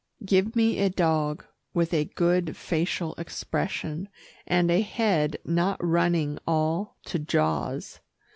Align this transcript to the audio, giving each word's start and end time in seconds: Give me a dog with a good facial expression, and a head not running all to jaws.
Give 0.25 0.55
me 0.55 0.79
a 0.79 0.89
dog 0.89 1.45
with 1.75 1.93
a 1.93 2.05
good 2.05 2.57
facial 2.57 3.13
expression, 3.19 4.09
and 4.47 4.71
a 4.71 4.81
head 4.81 5.37
not 5.45 5.77
running 5.79 6.39
all 6.47 6.97
to 7.05 7.19
jaws. 7.19 7.99